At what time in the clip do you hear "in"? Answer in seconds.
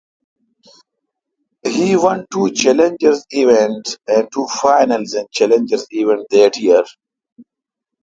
5.13-5.27